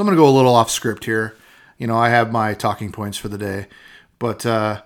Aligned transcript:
So 0.00 0.02
I'm 0.02 0.06
going 0.06 0.16
to 0.16 0.22
go 0.22 0.30
a 0.30 0.32
little 0.32 0.54
off 0.54 0.70
script 0.70 1.04
here. 1.04 1.36
You 1.76 1.86
know, 1.86 1.98
I 1.98 2.08
have 2.08 2.32
my 2.32 2.54
talking 2.54 2.90
points 2.90 3.18
for 3.18 3.28
the 3.28 3.36
day, 3.36 3.66
but 4.18 4.46
uh, 4.46 4.80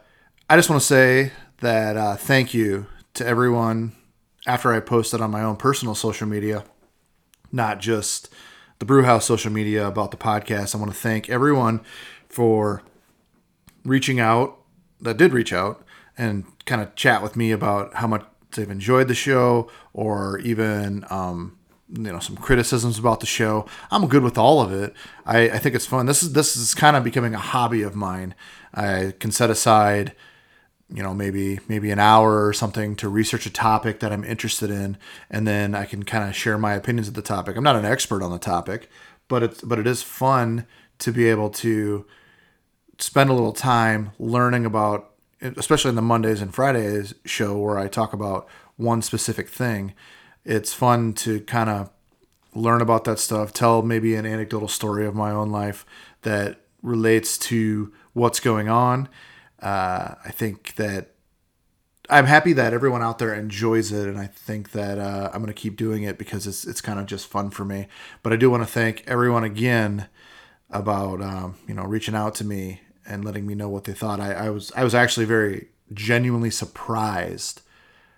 I 0.51 0.57
just 0.57 0.69
want 0.69 0.83
to 0.83 0.87
say 0.89 1.31
that 1.59 1.97
uh, 1.97 2.17
thank 2.17 2.53
you 2.53 2.87
to 3.15 3.25
everyone 3.25 3.93
after 4.45 4.73
I 4.73 4.81
posted 4.81 5.21
on 5.21 5.31
my 5.31 5.45
own 5.45 5.55
personal 5.55 5.95
social 5.95 6.27
media, 6.27 6.65
not 7.53 7.79
just 7.79 8.29
the 8.81 8.85
Brewhouse 8.85 9.25
social 9.25 9.53
media 9.53 9.87
about 9.87 10.11
the 10.11 10.17
podcast. 10.17 10.75
I 10.75 10.79
want 10.79 10.91
to 10.91 10.99
thank 10.99 11.31
everyone 11.31 11.83
for 12.29 12.83
reaching 13.85 14.19
out 14.19 14.59
that 15.01 15.17
did 15.17 15.33
reach 15.33 15.53
out 15.53 15.87
and 16.19 16.45
kind 16.67 16.83
of 16.83 16.97
chat 16.97 17.23
with 17.23 17.37
me 17.37 17.53
about 17.53 17.95
how 17.95 18.09
much 18.09 18.25
they've 18.57 18.69
enjoyed 18.69 19.07
the 19.07 19.15
show 19.15 19.71
or 19.93 20.41
even 20.41 21.05
um, 21.09 21.57
you 21.97 22.13
know 22.13 22.19
some 22.19 22.37
criticisms 22.37 22.99
about 22.99 23.21
the 23.21 23.27
show. 23.27 23.67
I'm 23.91 24.09
good 24.09 24.23
with 24.23 24.37
all 24.37 24.61
of 24.61 24.73
it. 24.73 24.95
I, 25.25 25.51
I 25.51 25.59
think 25.59 25.75
it's 25.75 25.87
fun. 25.87 26.07
This 26.07 26.23
is 26.23 26.33
this 26.33 26.57
is 26.57 26.75
kind 26.75 26.97
of 26.97 27.05
becoming 27.05 27.35
a 27.35 27.39
hobby 27.39 27.83
of 27.83 27.95
mine. 27.95 28.35
I 28.75 29.15
can 29.19 29.31
set 29.31 29.51
aside 29.51 30.15
you 30.93 31.03
know 31.03 31.15
maybe 31.15 31.61
maybe 31.69 31.91
an 31.91 31.99
hour 31.99 32.47
or 32.47 32.53
something 32.53 32.95
to 32.97 33.09
research 33.09 33.47
a 33.47 33.51
topic 33.51 34.01
that 34.01 34.13
I'm 34.13 34.25
interested 34.25 34.71
in 34.71 34.99
and 35.31 35.47
then 35.47 35.75
I 35.75 35.87
can 35.87 36.03
kind 36.03 36.29
of 36.29 36.37
share 36.37 36.59
my 36.59 36.75
opinions 36.75 37.09
of 37.09 37.15
the 37.15 37.23
topic. 37.23 37.57
I'm 37.57 37.65
not 37.65 37.77
an 37.77 37.85
expert 37.85 38.23
on 38.23 38.31
the 38.31 38.39
topic, 38.39 38.91
but 39.29 39.43
it's 39.43 39.61
but 39.63 39.79
it 39.79 39.87
is 39.87 40.03
fun 40.03 40.67
to 40.99 41.13
be 41.13 41.29
able 41.29 41.51
to 41.51 42.07
spend 42.99 43.31
a 43.31 43.33
little 43.33 43.53
time 43.53 44.13
learning 44.19 44.67
about 44.67 45.11
especially 45.41 45.91
in 45.91 45.97
the 45.97 46.03
Mondays 46.03 46.41
and 46.41 46.55
Fridays 46.55 47.15
show 47.25 47.59
where 47.59 47.79
I 47.79 47.89
talk 47.89 48.13
about 48.13 48.49
one 48.77 49.03
specific 49.03 49.49
thing. 49.49 49.93
It's 50.45 50.73
fun 50.73 51.13
to 51.15 51.41
kind 51.41 51.71
of 51.71 51.91
learn 52.55 52.81
about 52.81 53.05
that 53.05 53.19
stuff, 53.19 53.53
tell 53.53 53.83
maybe 53.83 54.15
an 54.15 54.27
anecdotal 54.27 54.69
story 54.69 55.07
of 55.07 55.15
my 55.15 55.31
own 55.31 55.51
life 55.51 55.85
that 56.23 56.61
relates 56.83 57.37
to 57.39 57.93
what's 58.13 58.39
going 58.41 58.69
on 58.69 59.09
uh, 59.65 60.15
I 60.23 60.31
think 60.31 60.75
that 60.77 61.13
I'm 62.11 62.27
happy 62.27 62.53
that 62.53 62.75
everyone 62.75 63.03
out 63.03 63.19
there 63.19 63.33
enjoys 63.33 63.91
it, 63.93 64.07
and 64.07 64.19
I 64.19 64.27
think 64.27 64.73
that 64.73 64.99
uh, 64.99 65.31
I'm 65.33 65.41
going 65.41 65.47
to 65.47 65.55
keep 65.55 65.77
doing 65.77 66.03
it 66.03 66.19
because 66.19 66.47
it's 66.47 66.67
it's 66.67 66.83
kind 66.83 67.01
of 67.01 67.07
just 67.07 67.27
fun 67.27 67.51
for 67.51 67.65
me. 67.65 67.87
But 68.23 68.35
I 68.35 68.37
do 68.37 68.51
want 68.51 68.63
to 68.63 68.69
thank 68.69 69.03
everyone 69.07 69.43
again 69.43 70.09
about 70.71 71.23
um, 71.23 71.57
you 71.67 71.73
know 71.73 71.85
reaching 71.85 72.15
out 72.15 72.35
to 72.37 72.45
me 72.45 72.83
and 73.07 73.25
letting 73.25 73.47
me 73.47 73.55
know 73.55 73.71
what 73.71 73.85
they 73.85 73.95
thought. 73.95 74.21
I, 74.21 74.35
I 74.35 74.51
was 74.51 74.71
I 74.77 74.85
was 74.85 74.95
actually 74.95 75.25
very 75.25 75.69
genuinely 75.95 76.51
surprised 76.51 77.63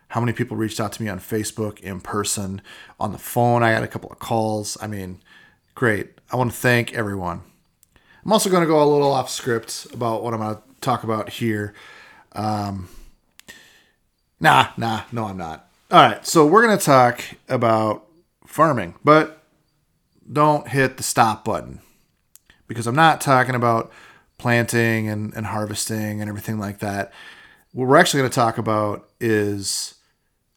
how 0.09 0.21
many 0.21 0.33
people 0.33 0.57
reached 0.57 0.81
out 0.81 0.93
to 0.93 1.03
me 1.03 1.09
on 1.09 1.19
Facebook, 1.19 1.81
in 1.81 2.01
person, 2.01 2.62
on 3.01 3.12
the 3.12 3.19
phone. 3.19 3.62
I 3.62 3.71
had 3.71 3.83
a 3.83 3.89
couple 3.89 4.11
of 4.11 4.19
calls. 4.19 4.77
I 4.81 4.87
mean, 4.87 5.21
great. 5.75 6.11
I 6.33 6.37
want 6.37 6.51
to 6.53 6.57
thank 6.57 6.95
everyone. 6.95 7.43
I'm 8.25 8.33
also 8.33 8.51
going 8.51 8.63
to 8.63 8.69
go 8.69 8.83
a 8.83 8.85
little 8.85 9.13
off 9.13 9.31
script 9.31 9.87
about 9.93 10.23
what 10.23 10.35
I'm 10.35 10.41
going 10.41 10.57
to 10.57 10.63
talk 10.81 11.05
about 11.05 11.29
here. 11.29 11.75
Um, 12.33 12.89
nah, 14.41 14.69
nah, 14.77 15.03
no, 15.13 15.27
I'm 15.27 15.37
not. 15.37 15.69
All 15.91 16.03
right, 16.03 16.27
so 16.27 16.45
we're 16.47 16.67
going 16.67 16.77
to 16.77 16.85
talk 16.85 17.23
about 17.48 18.07
farming, 18.45 18.95
but 19.05 19.45
don't 20.31 20.69
hit 20.69 20.97
the 20.97 21.03
stop 21.03 21.45
button 21.45 21.81
because 22.67 22.87
I'm 22.87 22.97
not 22.97 23.20
talking 23.20 23.55
about 23.55 23.93
planting 24.39 25.09
and, 25.09 25.33
and 25.35 25.47
harvesting 25.47 26.20
and 26.20 26.29
everything 26.29 26.59
like 26.59 26.81
that. 26.81 27.13
What 27.73 27.89
we're 27.89 27.97
actually 27.97 28.20
going 28.20 28.31
to 28.31 28.35
talk 28.35 28.59
about 28.59 29.09
is 29.20 29.95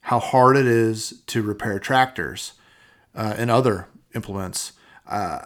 how 0.10 0.20
hard 0.20 0.58
it 0.58 0.66
is 0.66 1.22
to 1.28 1.44
repair 1.44 1.78
tractors 1.78 2.54
uh, 3.14 3.36
and 3.38 3.52
other 3.52 3.88
implements. 4.16 4.72
Uh, 5.08 5.38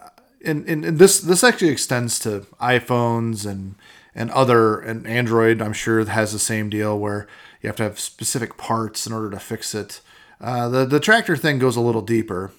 and, 0.42 0.66
and, 0.66 0.86
and 0.86 0.98
this 0.98 1.20
this 1.20 1.44
actually 1.44 1.68
extends 1.68 2.18
to 2.20 2.46
iPhones 2.58 3.44
and 3.44 3.74
and 4.14 4.30
other 4.30 4.80
and 4.80 5.06
Android 5.06 5.60
I'm 5.60 5.74
sure 5.74 6.02
has 6.06 6.32
the 6.32 6.38
same 6.38 6.70
deal 6.70 6.98
where 6.98 7.26
you 7.60 7.66
have 7.68 7.76
to 7.76 7.82
have 7.82 8.00
specific 8.00 8.56
parts 8.56 9.06
in 9.06 9.12
order 9.12 9.28
to 9.32 9.38
fix 9.38 9.74
it. 9.74 10.00
Uh, 10.40 10.70
the 10.70 10.86
the 10.86 11.00
tractor 11.00 11.36
thing 11.36 11.58
goes 11.58 11.76
a 11.76 11.82
little 11.82 12.00
deeper. 12.00 12.50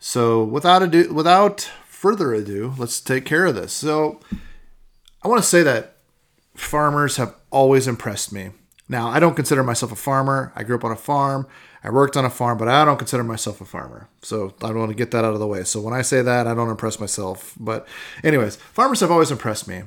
So 0.00 0.42
without 0.42 0.82
ado, 0.82 1.14
without 1.14 1.70
further 1.86 2.34
ado, 2.34 2.74
let's 2.76 3.00
take 3.00 3.24
care 3.24 3.46
of 3.46 3.54
this. 3.54 3.72
So 3.72 4.18
I 5.22 5.28
want 5.28 5.40
to 5.40 5.48
say 5.48 5.62
that 5.62 5.98
farmers 6.56 7.16
have 7.16 7.36
always 7.52 7.86
impressed 7.86 8.32
me. 8.32 8.50
Now 8.88 9.08
I 9.08 9.20
don't 9.20 9.34
consider 9.34 9.62
myself 9.62 9.92
a 9.92 9.96
farmer. 9.96 10.52
I 10.56 10.62
grew 10.62 10.76
up 10.76 10.84
on 10.84 10.92
a 10.92 10.96
farm. 10.96 11.46
I 11.84 11.90
worked 11.90 12.16
on 12.16 12.24
a 12.24 12.30
farm, 12.30 12.58
but 12.58 12.68
I 12.68 12.84
don't 12.84 12.98
consider 12.98 13.22
myself 13.22 13.60
a 13.60 13.64
farmer. 13.64 14.08
So 14.22 14.54
I 14.62 14.72
want 14.72 14.90
to 14.90 14.96
get 14.96 15.10
that 15.12 15.24
out 15.24 15.34
of 15.34 15.38
the 15.38 15.46
way. 15.46 15.62
So 15.64 15.80
when 15.80 15.94
I 15.94 16.02
say 16.02 16.22
that, 16.22 16.46
I 16.46 16.54
don't 16.54 16.70
impress 16.70 16.98
myself. 16.98 17.54
But 17.58 17.86
anyways, 18.24 18.56
farmers 18.56 19.00
have 19.00 19.10
always 19.10 19.30
impressed 19.30 19.68
me. 19.68 19.82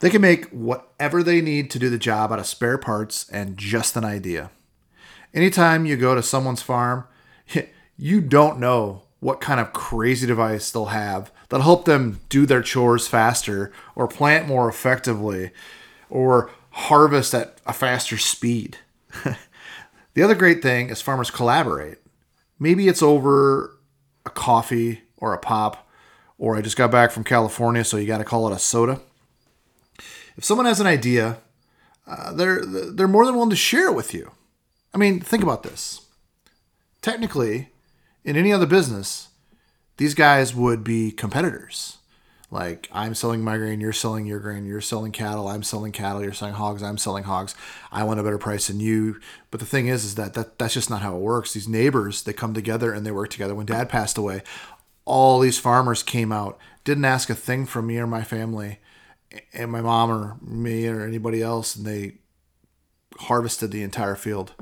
They 0.00 0.10
can 0.10 0.20
make 0.20 0.46
whatever 0.50 1.22
they 1.22 1.40
need 1.40 1.70
to 1.70 1.78
do 1.78 1.88
the 1.88 1.98
job 1.98 2.30
out 2.30 2.38
of 2.38 2.46
spare 2.46 2.78
parts 2.78 3.28
and 3.30 3.56
just 3.56 3.96
an 3.96 4.04
idea. 4.04 4.50
Anytime 5.34 5.86
you 5.86 5.96
go 5.96 6.14
to 6.14 6.22
someone's 6.22 6.62
farm, 6.62 7.04
you 7.96 8.20
don't 8.20 8.60
know 8.60 9.02
what 9.20 9.40
kind 9.40 9.58
of 9.58 9.72
crazy 9.72 10.26
device 10.26 10.70
they'll 10.70 10.86
have 10.86 11.32
that'll 11.48 11.64
help 11.64 11.86
them 11.86 12.20
do 12.28 12.46
their 12.46 12.62
chores 12.62 13.08
faster 13.08 13.72
or 13.94 14.06
plant 14.06 14.46
more 14.46 14.68
effectively 14.68 15.50
or 16.10 16.50
harvest 16.76 17.34
at 17.34 17.58
a 17.66 17.72
faster 17.72 18.18
speed. 18.18 18.78
the 20.14 20.22
other 20.22 20.34
great 20.34 20.62
thing 20.62 20.90
is 20.90 21.00
farmers 21.00 21.30
collaborate. 21.30 21.98
Maybe 22.58 22.88
it's 22.88 23.02
over 23.02 23.78
a 24.24 24.30
coffee 24.30 25.02
or 25.18 25.34
a 25.34 25.38
pop, 25.38 25.88
or 26.38 26.56
I 26.56 26.62
just 26.62 26.76
got 26.76 26.90
back 26.90 27.10
from 27.10 27.24
California, 27.24 27.84
so 27.84 27.96
you 27.96 28.06
got 28.06 28.18
to 28.18 28.24
call 28.24 28.46
it 28.48 28.54
a 28.54 28.58
soda 28.58 29.00
if 30.36 30.44
someone 30.44 30.66
has 30.66 30.80
an 30.80 30.86
idea, 30.86 31.38
uh, 32.06 32.32
they're 32.32 32.64
they're 32.64 33.08
more 33.08 33.24
than 33.24 33.34
willing 33.34 33.50
to 33.50 33.56
share 33.56 33.88
it 33.88 33.94
with 33.94 34.14
you. 34.14 34.30
I 34.94 34.98
mean, 34.98 35.20
think 35.20 35.42
about 35.42 35.62
this. 35.62 36.02
Technically, 37.02 37.70
in 38.24 38.36
any 38.36 38.52
other 38.52 38.66
business, 38.66 39.28
these 39.96 40.14
guys 40.14 40.54
would 40.54 40.84
be 40.84 41.10
competitors. 41.10 41.98
Like 42.50 42.88
I'm 42.92 43.14
selling 43.14 43.42
my 43.42 43.56
grain, 43.56 43.80
you're 43.80 43.92
selling 43.92 44.26
your 44.26 44.38
grain, 44.38 44.64
you're 44.66 44.80
selling 44.80 45.10
cattle, 45.10 45.48
I'm 45.48 45.64
selling 45.64 45.90
cattle, 45.90 46.22
you're 46.22 46.32
selling 46.32 46.54
hogs, 46.54 46.82
I'm 46.82 46.98
selling 46.98 47.24
hogs. 47.24 47.54
I 47.90 48.04
want 48.04 48.20
a 48.20 48.22
better 48.22 48.38
price 48.38 48.68
than 48.68 48.78
you. 48.78 49.20
But 49.50 49.60
the 49.60 49.66
thing 49.66 49.88
is, 49.88 50.04
is 50.04 50.14
that, 50.14 50.34
that 50.34 50.58
that's 50.58 50.74
just 50.74 50.90
not 50.90 51.02
how 51.02 51.16
it 51.16 51.20
works. 51.20 51.54
These 51.54 51.68
neighbors, 51.68 52.22
they 52.22 52.32
come 52.32 52.54
together 52.54 52.92
and 52.92 53.04
they 53.04 53.10
work 53.10 53.30
together. 53.30 53.54
When 53.54 53.66
dad 53.66 53.88
passed 53.88 54.16
away, 54.16 54.42
all 55.04 55.40
these 55.40 55.58
farmers 55.58 56.02
came 56.02 56.30
out, 56.30 56.58
didn't 56.84 57.04
ask 57.04 57.28
a 57.30 57.34
thing 57.34 57.66
from 57.66 57.88
me 57.88 57.98
or 57.98 58.06
my 58.06 58.22
family 58.22 58.78
and 59.52 59.70
my 59.70 59.80
mom 59.80 60.10
or 60.10 60.36
me 60.40 60.86
or 60.86 61.04
anybody 61.04 61.42
else, 61.42 61.74
and 61.74 61.84
they 61.84 62.18
harvested 63.18 63.72
the 63.72 63.82
entire 63.82 64.16
field. 64.16 64.52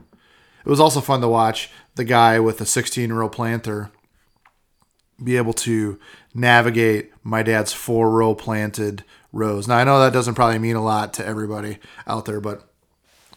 It 0.64 0.70
was 0.70 0.80
also 0.80 1.00
fun 1.00 1.20
to 1.20 1.28
watch 1.28 1.70
the 1.96 2.04
guy 2.04 2.40
with 2.40 2.60
a 2.60 2.66
16 2.66 3.12
row 3.12 3.28
planter 3.28 3.90
be 5.22 5.36
able 5.36 5.52
to 5.52 5.98
navigate 6.34 7.12
my 7.24 7.42
dad's 7.42 7.72
four 7.72 8.10
row 8.10 8.34
planted 8.34 9.02
rows. 9.32 9.66
Now, 9.66 9.78
I 9.78 9.84
know 9.84 9.98
that 9.98 10.12
doesn't 10.12 10.34
probably 10.34 10.58
mean 10.58 10.76
a 10.76 10.84
lot 10.84 11.14
to 11.14 11.26
everybody 11.26 11.78
out 12.06 12.26
there, 12.26 12.40
but 12.40 12.68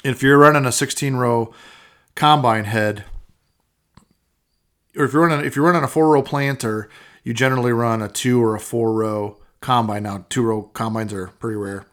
if 0.04 0.22
you're 0.22 0.38
running 0.38 0.66
a 0.66 0.72
16 0.72 1.16
row 1.16 1.54
combine 2.14 2.66
head, 2.66 3.06
or 4.96 5.06
if 5.06 5.14
you're 5.14 5.26
running 5.26 5.46
if 5.46 5.56
you're 5.56 5.66
running 5.66 5.84
a 5.84 5.88
four 5.88 6.10
row 6.10 6.22
planter, 6.22 6.90
you 7.24 7.34
generally 7.34 7.72
run 7.72 8.02
a 8.02 8.08
two 8.08 8.44
or 8.44 8.56
a 8.56 8.60
four 8.60 8.94
row 8.94 9.38
combine 9.62 10.04
now. 10.04 10.26
Two 10.30 10.44
row 10.44 10.64
combines 10.74 11.14
are 11.14 11.28
pretty 11.40 11.58
rare. 11.58 11.86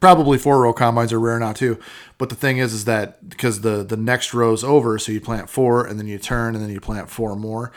Probably 0.00 0.38
four 0.38 0.60
row 0.62 0.72
combines 0.72 1.12
are 1.12 1.20
rare 1.20 1.38
now 1.38 1.52
too. 1.52 1.78
But 2.18 2.28
the 2.28 2.34
thing 2.34 2.58
is, 2.58 2.72
is 2.72 2.84
that 2.86 3.28
because 3.28 3.60
the 3.60 3.82
the 3.84 3.96
next 3.96 4.34
row's 4.34 4.64
over, 4.64 4.98
so 4.98 5.12
you 5.12 5.20
plant 5.20 5.48
four 5.48 5.86
and 5.86 5.98
then 5.98 6.06
you 6.06 6.18
turn 6.18 6.54
and 6.54 6.62
then 6.62 6.70
you 6.70 6.80
plant 6.80 7.10
four 7.10 7.36
more. 7.36 7.72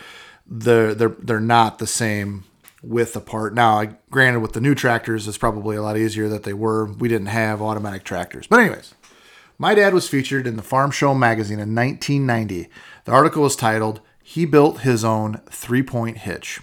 They're 0.47 0.95
they're 0.95 1.15
they're 1.19 1.39
not 1.39 1.79
the 1.79 1.87
same 1.87 2.45
width 2.81 3.23
part. 3.25 3.53
Now, 3.53 3.79
I 3.79 3.95
granted, 4.09 4.39
with 4.39 4.53
the 4.53 4.61
new 4.61 4.75
tractors, 4.75 5.27
it's 5.27 5.37
probably 5.37 5.75
a 5.75 5.81
lot 5.81 5.97
easier 5.97 6.27
that 6.29 6.43
they 6.43 6.53
were. 6.53 6.85
We 6.85 7.07
didn't 7.07 7.27
have 7.27 7.61
automatic 7.61 8.03
tractors, 8.03 8.47
but 8.47 8.59
anyways. 8.59 8.93
My 9.61 9.75
dad 9.75 9.93
was 9.93 10.07
featured 10.07 10.47
in 10.47 10.55
the 10.55 10.63
Farm 10.63 10.89
Show 10.89 11.13
magazine 11.13 11.59
in 11.59 11.75
1990. 11.75 12.69
The 13.03 13.11
article 13.11 13.43
was 13.43 13.57
titled, 13.57 13.99
He 14.23 14.45
Built 14.45 14.81
His 14.81 15.03
Own 15.03 15.41
Three 15.49 15.83
Point 15.83 16.19
Hitch. 16.19 16.61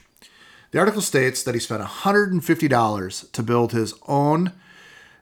The 0.70 0.78
article 0.78 1.02
states 1.02 1.42
that 1.42 1.54
he 1.54 1.60
spent 1.60 1.82
$150 1.82 3.32
to 3.32 3.42
build 3.42 3.72
his 3.72 3.94
own 4.08 4.52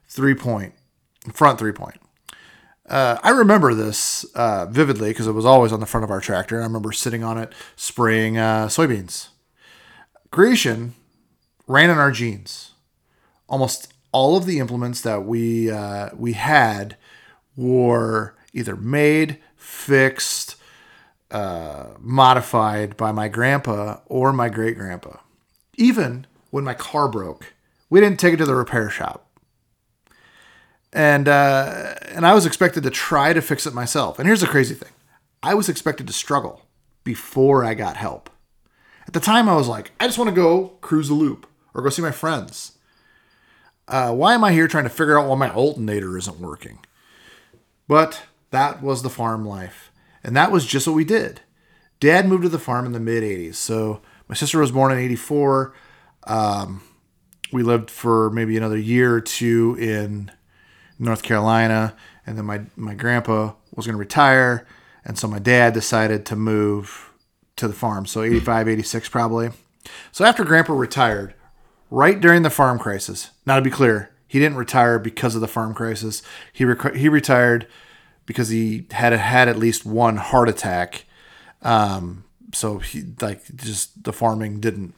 three 0.08 0.34
point, 0.34 0.74
front 1.32 1.58
three 1.58 1.72
point. 1.72 1.96
Uh, 2.88 3.18
I 3.22 3.30
remember 3.30 3.74
this 3.74 4.24
uh, 4.34 4.66
vividly 4.66 5.10
because 5.10 5.26
it 5.26 5.32
was 5.32 5.44
always 5.44 5.72
on 5.72 5.80
the 5.80 5.86
front 5.86 6.04
of 6.04 6.10
our 6.10 6.20
tractor. 6.20 6.60
I 6.60 6.64
remember 6.64 6.92
sitting 6.92 7.24
on 7.24 7.38
it 7.38 7.52
spraying 7.76 8.36
uh, 8.36 8.66
soybeans. 8.66 9.28
Creation 10.34 10.94
ran 11.66 11.90
in 11.90 11.98
our 11.98 12.10
genes. 12.10 12.72
Almost 13.48 13.92
all 14.10 14.36
of 14.36 14.46
the 14.46 14.58
implements 14.58 15.00
that 15.02 15.24
we 15.24 15.70
uh, 15.70 16.10
we 16.16 16.32
had 16.32 16.96
were 17.56 18.34
either 18.52 18.74
made, 18.74 19.38
fixed, 19.56 20.56
uh, 21.30 21.86
modified 21.98 22.96
by 22.96 23.12
my 23.12 23.28
grandpa 23.28 23.98
or 24.06 24.32
my 24.32 24.48
great 24.48 24.76
grandpa 24.76 25.18
even 25.76 26.26
when 26.50 26.64
my 26.64 26.74
car 26.74 27.08
broke. 27.08 27.52
We 27.90 28.00
didn't 28.00 28.20
take 28.20 28.34
it 28.34 28.38
to 28.38 28.46
the 28.46 28.54
repair 28.54 28.90
shop. 28.90 29.28
And 30.92 31.28
uh, 31.28 31.94
and 32.08 32.24
I 32.26 32.34
was 32.34 32.46
expected 32.46 32.84
to 32.84 32.90
try 32.90 33.32
to 33.32 33.42
fix 33.42 33.66
it 33.66 33.74
myself. 33.74 34.18
And 34.18 34.26
here's 34.28 34.40
the 34.40 34.46
crazy 34.46 34.74
thing. 34.74 34.92
I 35.42 35.54
was 35.54 35.68
expected 35.68 36.06
to 36.06 36.12
struggle 36.12 36.62
before 37.02 37.64
I 37.64 37.74
got 37.74 37.96
help. 37.96 38.30
At 39.06 39.12
the 39.12 39.20
time 39.20 39.48
I 39.48 39.54
was 39.54 39.68
like, 39.68 39.92
I 40.00 40.06
just 40.06 40.18
want 40.18 40.28
to 40.28 40.34
go 40.34 40.68
cruise 40.80 41.10
a 41.10 41.14
loop 41.14 41.46
or 41.74 41.82
go 41.82 41.90
see 41.90 42.02
my 42.02 42.10
friends. 42.10 42.78
Uh, 43.86 44.12
why 44.12 44.34
am 44.34 44.44
I 44.44 44.52
here 44.52 44.66
trying 44.66 44.84
to 44.84 44.90
figure 44.90 45.18
out 45.18 45.28
why 45.28 45.36
my 45.36 45.52
alternator 45.52 46.16
isn't 46.16 46.40
working? 46.40 46.78
But 47.86 48.22
that 48.50 48.82
was 48.82 49.02
the 49.02 49.10
farm 49.10 49.44
life. 49.44 49.90
And 50.22 50.34
that 50.36 50.50
was 50.50 50.64
just 50.64 50.86
what 50.86 50.96
we 50.96 51.04
did. 51.04 51.42
Dad 52.00 52.26
moved 52.26 52.44
to 52.44 52.48
the 52.48 52.58
farm 52.58 52.86
in 52.86 52.92
the 52.92 53.00
mid 53.00 53.22
80s. 53.22 53.56
So 53.56 54.00
my 54.28 54.34
sister 54.34 54.58
was 54.58 54.72
born 54.72 54.92
in 54.92 54.98
84. 54.98 55.74
Um, 56.26 56.82
we 57.52 57.62
lived 57.62 57.90
for 57.90 58.30
maybe 58.30 58.56
another 58.56 58.78
year 58.78 59.14
or 59.14 59.20
two 59.20 59.76
in 59.78 60.30
North 60.98 61.22
Carolina. 61.22 61.94
And 62.26 62.38
then 62.38 62.46
my, 62.46 62.62
my 62.74 62.94
grandpa 62.94 63.52
was 63.74 63.86
going 63.86 63.94
to 63.94 63.98
retire. 63.98 64.66
And 65.04 65.18
so 65.18 65.28
my 65.28 65.38
dad 65.38 65.74
decided 65.74 66.24
to 66.26 66.36
move 66.36 67.12
to 67.56 67.68
the 67.68 67.74
farm. 67.74 68.06
So 68.06 68.22
85, 68.22 68.68
86 68.68 69.08
probably. 69.08 69.50
So 70.12 70.24
after 70.24 70.44
grandpa 70.44 70.72
retired, 70.74 71.34
right 71.90 72.20
during 72.20 72.42
the 72.42 72.50
farm 72.50 72.78
crisis, 72.78 73.30
now 73.46 73.56
to 73.56 73.62
be 73.62 73.70
clear, 73.70 74.10
he 74.26 74.38
didn't 74.38 74.58
retire 74.58 74.98
because 74.98 75.34
of 75.34 75.40
the 75.40 75.48
farm 75.48 75.74
crisis. 75.74 76.22
He, 76.52 76.64
he 76.96 77.08
retired 77.08 77.66
because 78.26 78.48
he 78.48 78.86
had 78.90 79.12
had 79.12 79.48
at 79.48 79.58
least 79.58 79.86
one 79.86 80.16
heart 80.16 80.48
attack. 80.48 81.04
Um, 81.62 82.24
so 82.52 82.78
he 82.78 83.04
like 83.20 83.42
just 83.56 84.04
the 84.04 84.12
farming 84.12 84.60
didn't 84.60 84.94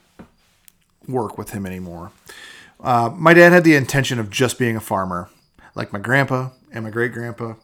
work 1.08 1.36
with 1.38 1.50
him 1.50 1.66
anymore. 1.66 2.12
Uh, 2.80 3.10
my 3.14 3.32
dad 3.32 3.52
had 3.52 3.64
the 3.64 3.74
intention 3.74 4.18
of 4.18 4.30
just 4.30 4.58
being 4.58 4.76
a 4.76 4.80
farmer, 4.80 5.28
like 5.74 5.92
my 5.92 5.98
grandpa 5.98 6.50
and 6.72 6.84
my 6.84 6.90
great 6.90 7.12
grandpa. 7.12 7.54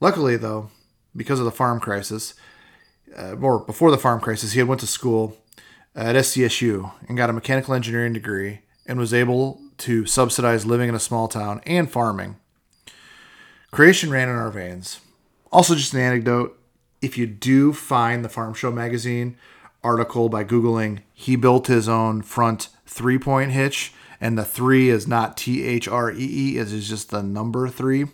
Luckily, 0.00 0.36
though, 0.36 0.70
because 1.14 1.38
of 1.38 1.44
the 1.44 1.50
farm 1.50 1.78
crisis, 1.78 2.34
uh, 3.16 3.36
or 3.40 3.60
before 3.60 3.90
the 3.90 3.98
farm 3.98 4.20
crisis, 4.20 4.52
he 4.52 4.58
had 4.58 4.68
went 4.68 4.80
to 4.80 4.86
school 4.86 5.36
at 5.94 6.16
SDSU 6.16 6.92
and 7.08 7.16
got 7.16 7.30
a 7.30 7.34
mechanical 7.34 7.74
engineering 7.74 8.12
degree 8.12 8.60
and 8.86 8.98
was 8.98 9.14
able 9.14 9.60
to 9.78 10.06
subsidize 10.06 10.66
living 10.66 10.88
in 10.88 10.94
a 10.94 11.00
small 11.00 11.28
town 11.28 11.60
and 11.66 11.90
farming. 11.90 12.36
Creation 13.70 14.10
ran 14.10 14.28
in 14.28 14.34
our 14.34 14.50
veins. 14.50 15.00
Also, 15.52 15.74
just 15.74 15.94
an 15.94 16.00
anecdote 16.00 16.56
if 17.02 17.16
you 17.16 17.26
do 17.26 17.72
find 17.72 18.24
the 18.24 18.28
Farm 18.28 18.54
Show 18.54 18.70
magazine 18.70 19.36
article 19.82 20.28
by 20.28 20.44
Googling, 20.44 21.00
he 21.14 21.36
built 21.36 21.66
his 21.66 21.88
own 21.88 22.22
front 22.22 22.68
three 22.86 23.18
point 23.18 23.52
hitch, 23.52 23.92
and 24.20 24.36
the 24.36 24.44
three 24.44 24.90
is 24.90 25.08
not 25.08 25.36
T 25.36 25.64
H 25.64 25.88
R 25.88 26.10
E 26.12 26.16
E, 26.18 26.58
it 26.58 26.72
is 26.72 26.88
just 26.88 27.10
the 27.10 27.22
number 27.22 27.68
three. 27.68 28.06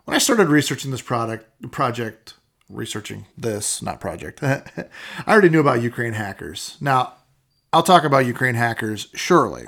When 0.05 0.15
I 0.15 0.19
started 0.19 0.49
researching 0.49 0.91
this 0.91 1.03
product 1.03 1.73
project, 1.73 2.35
researching 2.69 3.27
this, 3.37 3.83
not 3.83 4.01
project, 4.01 4.43
I 4.43 4.89
already 5.29 5.49
knew 5.49 5.61
about 5.61 5.83
Ukraine 5.83 6.15
hackers. 6.15 6.77
Now, 6.81 7.15
I'll 7.73 7.83
talk 7.83 8.05
about 8.05 8.27
Ukraine 8.27 8.55
hackers 8.55 9.09
surely. 9.15 9.67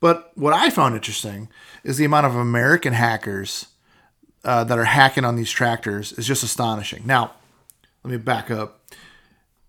But 0.00 0.32
what 0.34 0.52
I 0.52 0.70
found 0.70 0.94
interesting 0.94 1.48
is 1.82 1.96
the 1.96 2.04
amount 2.04 2.26
of 2.26 2.34
American 2.34 2.92
hackers 2.92 3.66
uh, 4.44 4.64
that 4.64 4.78
are 4.78 4.84
hacking 4.84 5.24
on 5.24 5.36
these 5.36 5.50
tractors 5.50 6.12
is 6.12 6.26
just 6.26 6.42
astonishing. 6.42 7.02
Now, 7.06 7.32
let 8.02 8.10
me 8.10 8.18
back 8.18 8.50
up. 8.50 8.82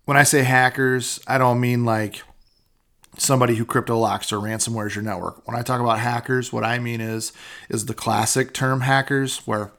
When 0.04 0.16
I 0.16 0.22
say 0.22 0.42
hackers, 0.42 1.20
I 1.26 1.38
don't 1.38 1.60
mean 1.60 1.84
like 1.84 2.22
somebody 3.18 3.54
who 3.54 3.64
crypto 3.64 3.98
locks 3.98 4.32
or 4.32 4.38
ransomwares 4.38 4.94
your 4.94 5.02
network. 5.02 5.46
When 5.46 5.56
I 5.56 5.62
talk 5.62 5.80
about 5.80 5.98
hackers, 5.98 6.52
what 6.52 6.64
I 6.64 6.78
mean 6.78 7.00
is 7.00 7.32
is 7.68 7.86
the 7.86 7.94
classic 7.94 8.52
term 8.52 8.82
hackers, 8.82 9.38
where 9.46 9.72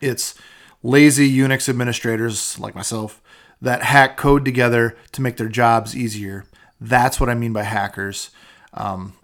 it's 0.00 0.34
lazy 0.82 1.30
Unix 1.30 1.68
administrators 1.68 2.58
like 2.58 2.74
myself 2.74 3.22
that 3.60 3.82
hack 3.82 4.16
code 4.16 4.44
together 4.44 4.96
to 5.12 5.22
make 5.22 5.36
their 5.36 5.48
jobs 5.48 5.94
easier. 5.94 6.44
That's 6.80 7.20
what 7.20 7.28
I 7.28 7.34
mean 7.34 7.52
by 7.52 7.64
hackers. 7.64 8.30
Um, 8.72 9.14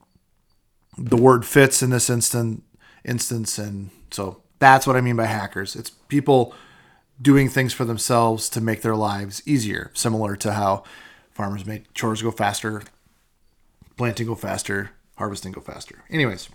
the 0.98 1.16
word 1.16 1.46
fits 1.46 1.82
in 1.82 1.90
this 1.90 2.10
instant 2.10 2.62
instance 3.04 3.58
and 3.58 3.90
so 4.10 4.42
that's 4.58 4.86
what 4.86 4.96
I 4.96 5.00
mean 5.00 5.16
by 5.16 5.26
hackers. 5.26 5.76
It's 5.76 5.90
people 5.90 6.54
doing 7.20 7.48
things 7.48 7.72
for 7.72 7.84
themselves 7.84 8.48
to 8.50 8.60
make 8.60 8.82
their 8.82 8.96
lives 8.96 9.42
easier, 9.46 9.90
similar 9.94 10.36
to 10.36 10.52
how 10.52 10.84
farmers 11.30 11.64
make 11.64 11.92
chores 11.94 12.22
go 12.22 12.30
faster, 12.30 12.82
planting 13.96 14.26
go 14.26 14.34
faster, 14.34 14.90
harvesting 15.16 15.52
go 15.52 15.60
faster. 15.60 16.04
Anyways, 16.10 16.48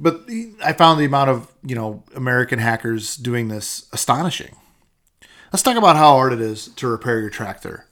but 0.00 0.22
I 0.64 0.72
found 0.72 0.98
the 0.98 1.04
amount 1.04 1.30
of, 1.30 1.52
you 1.62 1.74
know, 1.74 2.02
American 2.16 2.58
hackers 2.58 3.16
doing 3.16 3.48
this 3.48 3.86
astonishing. 3.92 4.56
Let's 5.52 5.62
talk 5.62 5.76
about 5.76 5.96
how 5.96 6.12
hard 6.12 6.32
it 6.32 6.40
is 6.40 6.68
to 6.68 6.88
repair 6.88 7.20
your 7.20 7.28
tractor. 7.28 7.86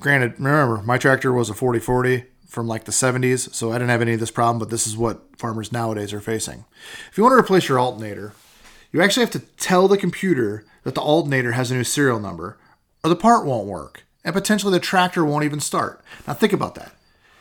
Granted, 0.00 0.34
remember, 0.38 0.82
my 0.82 0.96
tractor 0.96 1.32
was 1.32 1.50
a 1.50 1.54
4040 1.54 2.24
from 2.48 2.66
like 2.66 2.84
the 2.84 2.92
70s, 2.92 3.54
so 3.54 3.70
I 3.70 3.74
didn't 3.74 3.90
have 3.90 4.02
any 4.02 4.14
of 4.14 4.20
this 4.20 4.30
problem, 4.30 4.58
but 4.58 4.70
this 4.70 4.86
is 4.86 4.96
what 4.96 5.22
farmers 5.36 5.72
nowadays 5.72 6.12
are 6.12 6.20
facing. 6.20 6.64
If 7.10 7.18
you 7.18 7.24
want 7.24 7.34
to 7.34 7.40
replace 7.40 7.68
your 7.68 7.78
alternator, 7.78 8.32
you 8.92 9.02
actually 9.02 9.24
have 9.24 9.32
to 9.32 9.40
tell 9.58 9.88
the 9.88 9.98
computer 9.98 10.64
that 10.84 10.94
the 10.94 11.00
alternator 11.00 11.52
has 11.52 11.70
a 11.70 11.74
new 11.74 11.84
serial 11.84 12.18
number, 12.18 12.58
or 13.04 13.10
the 13.10 13.16
part 13.16 13.44
won't 13.44 13.66
work, 13.66 14.04
and 14.24 14.34
potentially 14.34 14.72
the 14.72 14.80
tractor 14.80 15.24
won't 15.24 15.44
even 15.44 15.60
start. 15.60 16.02
Now 16.26 16.34
think 16.34 16.52
about 16.52 16.74
that. 16.76 16.92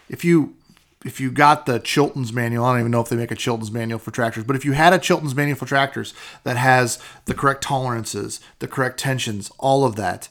If 0.10 0.26
you 0.26 0.56
if 1.04 1.20
you 1.20 1.32
got 1.32 1.66
the 1.66 1.80
Chilton's 1.80 2.32
manual, 2.32 2.66
I 2.66 2.74
don't 2.74 2.82
even 2.82 2.92
know 2.92 3.02
if 3.02 3.10
they 3.10 3.16
make 3.16 3.32
a 3.32 3.36
Chilton's 3.36 3.72
manual 3.72 4.00
for 4.00 4.12
tractors, 4.12 4.44
but 4.44 4.56
if 4.56 4.66
you 4.66 4.74
had 4.74 4.94
a 4.94 5.00
Chilton's 5.00 5.36
manual 5.36 5.58
for 5.58 5.66
tractors 5.66 6.14
that 6.44 6.58
has 6.58 7.00
the 7.26 7.34
correct 7.34 7.64
tolerances, 7.64 8.40
the 8.60 8.68
correct 8.68 9.00
tensions, 9.00 9.52
all 9.58 9.84
of 9.84 9.96
that, 9.96 10.30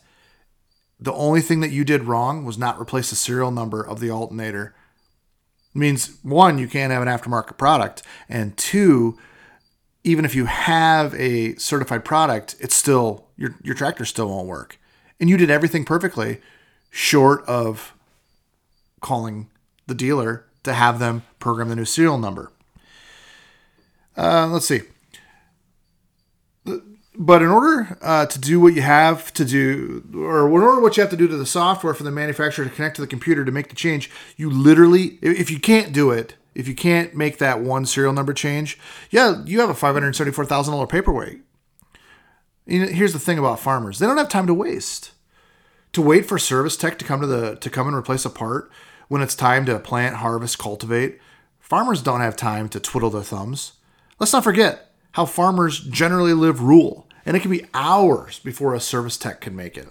the 0.98 1.12
only 1.12 1.40
thing 1.40 1.60
that 1.60 1.70
you 1.70 1.84
did 1.84 2.04
wrong 2.04 2.44
was 2.44 2.58
not 2.58 2.80
replace 2.80 3.10
the 3.10 3.16
serial 3.16 3.50
number 3.50 3.82
of 3.82 4.00
the 4.00 4.10
alternator. 4.10 4.74
It 5.74 5.78
means 5.78 6.18
one, 6.22 6.58
you 6.58 6.68
can't 6.68 6.92
have 6.92 7.02
an 7.02 7.08
aftermarket 7.08 7.56
product, 7.56 8.02
and 8.28 8.56
two, 8.56 9.18
even 10.04 10.24
if 10.24 10.34
you 10.34 10.44
have 10.44 11.14
a 11.14 11.54
certified 11.56 12.04
product, 12.04 12.56
it's 12.60 12.74
still 12.74 13.26
your 13.36 13.56
your 13.62 13.74
tractor 13.74 14.04
still 14.04 14.28
won't 14.28 14.46
work. 14.46 14.78
And 15.18 15.28
you 15.28 15.36
did 15.36 15.50
everything 15.50 15.84
perfectly 15.84 16.40
short 16.90 17.44
of 17.46 17.94
calling 19.00 19.48
the 19.86 19.94
dealer 19.94 20.44
to 20.62 20.74
have 20.74 20.98
them 20.98 21.22
program 21.38 21.68
the 21.68 21.76
new 21.76 21.84
serial 21.84 22.18
number. 22.18 22.52
Uh, 24.16 24.48
let's 24.48 24.66
see. 24.66 24.82
But 27.16 27.42
in 27.42 27.48
order 27.48 27.98
uh, 28.00 28.26
to 28.26 28.38
do 28.38 28.60
what 28.60 28.74
you 28.74 28.82
have 28.82 29.32
to 29.34 29.44
do, 29.44 30.04
or 30.14 30.46
in 30.46 30.62
order 30.62 30.80
what 30.80 30.96
you 30.96 31.02
have 31.02 31.10
to 31.10 31.16
do 31.16 31.28
to 31.28 31.36
the 31.36 31.44
software 31.44 31.92
for 31.92 32.02
the 32.02 32.10
manufacturer 32.10 32.64
to 32.64 32.70
connect 32.70 32.96
to 32.96 33.02
the 33.02 33.06
computer 33.06 33.44
to 33.44 33.52
make 33.52 33.68
the 33.68 33.74
change, 33.74 34.10
you 34.36 34.48
literally, 34.48 35.18
if 35.20 35.50
you 35.50 35.60
can't 35.60 35.92
do 35.92 36.10
it, 36.10 36.36
if 36.54 36.66
you 36.66 36.74
can't 36.74 37.14
make 37.14 37.38
that 37.38 37.60
one 37.60 37.84
serial 37.84 38.12
number 38.12 38.32
change, 38.32 38.78
yeah, 39.10 39.42
you 39.44 39.60
have 39.60 39.70
a 39.70 39.74
$574,000 39.74 40.88
paperweight. 40.88 41.40
You 42.66 42.80
know, 42.80 42.86
here's 42.86 43.12
the 43.12 43.18
thing 43.18 43.38
about 43.38 43.60
farmers 43.60 43.98
they 43.98 44.06
don't 44.06 44.16
have 44.16 44.28
time 44.28 44.46
to 44.46 44.54
waste. 44.54 45.12
To 45.94 46.02
wait 46.02 46.24
for 46.24 46.38
service 46.38 46.76
tech 46.76 46.98
to 47.00 47.04
come 47.04 47.20
to 47.20 47.26
the 47.26 47.56
to 47.56 47.68
come 47.68 47.88
and 47.88 47.96
replace 47.96 48.24
a 48.24 48.30
part 48.30 48.70
when 49.10 49.22
it's 49.22 49.34
time 49.34 49.66
to 49.66 49.76
plant, 49.80 50.14
harvest, 50.14 50.56
cultivate, 50.56 51.18
farmers 51.58 52.00
don't 52.00 52.20
have 52.20 52.36
time 52.36 52.68
to 52.68 52.78
twiddle 52.78 53.10
their 53.10 53.24
thumbs. 53.24 53.72
Let's 54.20 54.32
not 54.32 54.44
forget 54.44 54.92
how 55.14 55.26
farmers 55.26 55.80
generally 55.80 56.32
live 56.32 56.62
rural, 56.62 57.08
and 57.26 57.36
it 57.36 57.40
can 57.40 57.50
be 57.50 57.66
hours 57.74 58.38
before 58.38 58.72
a 58.72 58.78
service 58.78 59.16
tech 59.16 59.40
can 59.40 59.56
make 59.56 59.76
it. 59.76 59.88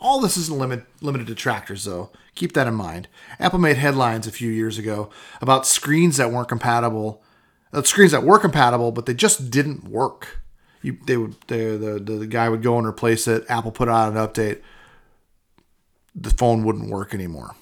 All 0.00 0.20
this 0.20 0.36
isn't 0.36 0.58
limit, 0.58 0.84
limited 1.00 1.28
to 1.28 1.36
tractors, 1.36 1.84
though. 1.84 2.10
Keep 2.34 2.54
that 2.54 2.66
in 2.66 2.74
mind. 2.74 3.06
Apple 3.38 3.60
made 3.60 3.76
headlines 3.76 4.26
a 4.26 4.32
few 4.32 4.50
years 4.50 4.78
ago 4.78 5.08
about 5.40 5.64
screens 5.64 6.16
that 6.16 6.32
weren't 6.32 6.48
compatible, 6.48 7.22
uh, 7.72 7.82
screens 7.82 8.10
that 8.10 8.24
were 8.24 8.40
compatible, 8.40 8.90
but 8.90 9.06
they 9.06 9.14
just 9.14 9.48
didn't 9.48 9.84
work. 9.84 10.40
You, 10.82 10.98
they 11.06 11.16
would, 11.16 11.36
they, 11.46 11.76
the, 11.76 12.00
the 12.00 12.14
the 12.14 12.26
guy 12.26 12.48
would 12.48 12.64
go 12.64 12.78
and 12.78 12.84
replace 12.84 13.28
it. 13.28 13.44
Apple 13.48 13.70
put 13.70 13.88
out 13.88 14.10
an 14.10 14.18
update. 14.18 14.60
The 16.16 16.30
phone 16.30 16.64
wouldn't 16.64 16.90
work 16.90 17.14
anymore. 17.14 17.54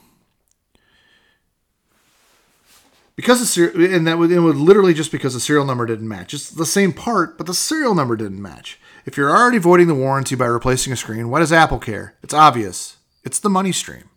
Because 3.21 3.55
the 3.55 3.95
and 3.95 4.07
that 4.07 4.17
would, 4.17 4.33
it 4.33 4.41
would 4.41 4.57
literally 4.57 4.95
just 4.95 5.13
because 5.13 5.35
the 5.35 5.41
serial 5.41 5.67
number 5.67 5.85
didn't 5.85 6.09
match. 6.09 6.33
It's 6.33 6.49
the 6.49 6.65
same 6.65 6.91
part, 6.91 7.37
but 7.37 7.47
the 7.47 7.53
serial 7.53 7.95
number 7.95 8.17
didn't 8.17 8.41
match. 8.41 8.81
If 9.05 9.19
you're 9.19 9.31
already 9.31 9.59
voiding 9.59 9.89
the 9.89 9.95
warranty 9.95 10.37
by 10.37 10.47
replacing 10.47 10.91
a 10.91 10.97
screen, 10.97 11.29
why 11.29 11.41
does 11.41 11.53
Apple 11.53 11.79
care? 11.79 12.17
It's 12.23 12.33
obvious. 12.33 12.97
It's 13.23 13.39
the 13.39 13.51
money 13.51 13.73
stream. 13.73 14.09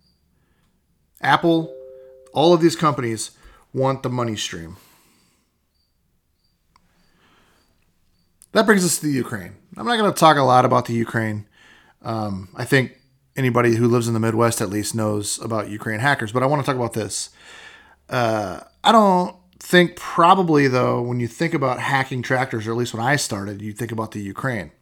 Apple, 1.20 1.76
all 2.32 2.54
of 2.54 2.62
these 2.62 2.76
companies 2.76 3.32
want 3.74 4.02
the 4.02 4.08
money 4.08 4.36
stream. 4.36 4.78
That 8.52 8.64
brings 8.64 8.86
us 8.86 9.00
to 9.00 9.06
the 9.06 9.12
Ukraine. 9.12 9.52
I'm 9.76 9.84
not 9.84 9.98
going 9.98 10.10
to 10.10 10.18
talk 10.18 10.38
a 10.38 10.42
lot 10.42 10.64
about 10.64 10.86
the 10.86 10.94
Ukraine. 10.94 11.46
Um, 12.00 12.48
I 12.56 12.64
think 12.64 12.96
anybody 13.36 13.74
who 13.74 13.86
lives 13.86 14.08
in 14.08 14.14
the 14.14 14.20
Midwest 14.20 14.62
at 14.62 14.70
least 14.70 14.94
knows 14.94 15.38
about 15.42 15.68
Ukraine 15.68 16.00
hackers, 16.00 16.32
but 16.32 16.42
I 16.42 16.46
want 16.46 16.62
to 16.62 16.66
talk 16.66 16.76
about 16.76 16.94
this. 16.94 17.28
Uh, 18.08 18.60
I 18.84 18.92
don't 18.92 19.34
think 19.58 19.96
probably 19.96 20.68
though 20.68 21.00
when 21.00 21.18
you 21.18 21.26
think 21.26 21.54
about 21.54 21.80
hacking 21.80 22.20
tractors, 22.20 22.66
or 22.66 22.72
at 22.72 22.76
least 22.76 22.92
when 22.92 23.04
I 23.04 23.16
started, 23.16 23.62
you 23.62 23.72
think 23.72 23.90
about 23.90 24.10
the 24.12 24.20
Ukraine. 24.20 24.72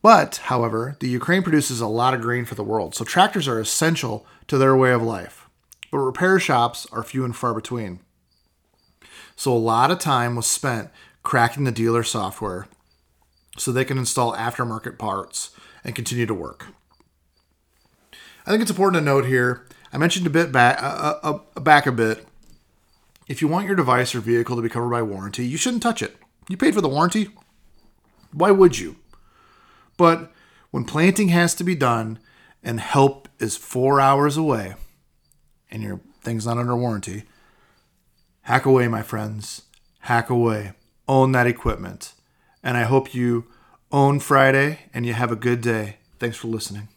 But, 0.00 0.36
however, 0.44 0.96
the 1.00 1.08
Ukraine 1.08 1.42
produces 1.42 1.80
a 1.80 1.88
lot 1.88 2.14
of 2.14 2.20
grain 2.20 2.44
for 2.44 2.54
the 2.54 2.62
world, 2.62 2.94
so 2.94 3.04
tractors 3.04 3.48
are 3.48 3.58
essential 3.58 4.24
to 4.46 4.56
their 4.56 4.76
way 4.76 4.92
of 4.92 5.02
life. 5.02 5.48
But 5.90 5.98
repair 5.98 6.38
shops 6.38 6.86
are 6.92 7.02
few 7.02 7.24
and 7.24 7.34
far 7.34 7.52
between. 7.52 7.98
So 9.34 9.52
a 9.52 9.58
lot 9.58 9.90
of 9.90 9.98
time 9.98 10.36
was 10.36 10.46
spent 10.46 10.90
cracking 11.24 11.64
the 11.64 11.72
dealer 11.72 12.04
software 12.04 12.68
so 13.56 13.72
they 13.72 13.84
can 13.84 13.98
install 13.98 14.34
aftermarket 14.34 14.98
parts 14.98 15.50
and 15.82 15.96
continue 15.96 16.26
to 16.26 16.34
work. 16.34 16.66
I 18.46 18.50
think 18.50 18.62
it's 18.62 18.70
important 18.70 19.00
to 19.00 19.04
note 19.04 19.26
here. 19.26 19.66
I 19.92 19.98
mentioned 19.98 20.26
a 20.28 20.30
bit 20.30 20.52
back, 20.52 20.80
uh, 20.80 21.18
uh, 21.22 21.60
back 21.60 21.86
a 21.86 21.92
bit 21.92 22.24
if 23.28 23.42
you 23.42 23.48
want 23.48 23.66
your 23.66 23.76
device 23.76 24.14
or 24.14 24.20
vehicle 24.20 24.56
to 24.56 24.62
be 24.62 24.68
covered 24.68 24.90
by 24.90 25.02
warranty, 25.02 25.46
you 25.46 25.58
shouldn't 25.58 25.82
touch 25.82 26.02
it. 26.02 26.16
You 26.48 26.56
paid 26.56 26.74
for 26.74 26.80
the 26.80 26.88
warranty. 26.88 27.28
Why 28.32 28.50
would 28.50 28.78
you? 28.78 28.96
But 29.96 30.32
when 30.70 30.84
planting 30.84 31.28
has 31.28 31.54
to 31.56 31.64
be 31.64 31.74
done 31.74 32.18
and 32.62 32.80
help 32.80 33.28
is 33.38 33.56
four 33.56 34.00
hours 34.00 34.36
away 34.36 34.74
and 35.70 35.82
your 35.82 36.00
thing's 36.22 36.46
not 36.46 36.58
under 36.58 36.76
warranty, 36.76 37.24
hack 38.42 38.64
away, 38.64 38.88
my 38.88 39.02
friends. 39.02 39.62
Hack 40.00 40.30
away. 40.30 40.72
Own 41.06 41.32
that 41.32 41.46
equipment. 41.46 42.14
And 42.62 42.76
I 42.76 42.84
hope 42.84 43.14
you 43.14 43.44
own 43.92 44.20
Friday 44.20 44.80
and 44.94 45.04
you 45.04 45.12
have 45.12 45.30
a 45.30 45.36
good 45.36 45.60
day. 45.60 45.98
Thanks 46.18 46.36
for 46.36 46.48
listening. 46.48 46.88